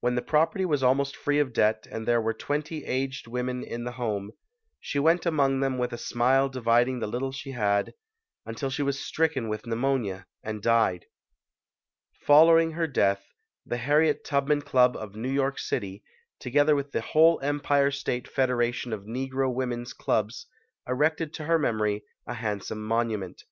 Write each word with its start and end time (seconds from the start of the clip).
When 0.00 0.14
the 0.14 0.22
property 0.22 0.64
was 0.64 0.82
almost 0.82 1.14
free 1.18 1.38
of 1.38 1.52
debt 1.52 1.86
and 1.90 2.08
there 2.08 2.18
were 2.22 2.32
twenty 2.32 2.82
aged 2.86 3.26
women 3.26 3.62
in 3.62 3.84
the 3.84 3.92
home, 3.92 4.30
she 4.80 4.98
went 4.98 5.26
among 5.26 5.60
them 5.60 5.76
with 5.76 5.92
a 5.92 5.98
smile 5.98 6.48
dividing 6.48 6.98
the 7.00 7.06
little 7.06 7.30
she 7.30 7.50
had, 7.50 7.92
until 8.46 8.70
she 8.70 8.80
was 8.82 8.98
stricken 8.98 9.50
with 9.50 9.66
pneumonia 9.66 10.24
and 10.42 10.62
died. 10.62 11.04
Following 12.22 12.70
her 12.72 12.86
death, 12.86 13.34
the 13.66 13.76
Harriet 13.76 14.24
Tubman 14.24 14.62
Club 14.62 14.94
HARRIET 14.94 15.02
TUBMAN 15.10 15.20
[101 15.28 15.28
of 15.28 15.30
New 15.30 15.34
York 15.42 15.58
City, 15.58 16.02
together 16.38 16.74
with 16.74 16.92
the 16.92 17.02
whole 17.02 17.38
Em 17.42 17.60
pire 17.60 17.90
State 17.90 18.28
Federation 18.28 18.94
of 18.94 19.04
Negro 19.04 19.52
Women's 19.52 19.92
Clubs, 19.92 20.46
erected 20.88 21.34
to 21.34 21.44
her 21.44 21.58
memory 21.58 22.02
a 22.26 22.32
handsome 22.32 22.82
monument. 22.82 23.44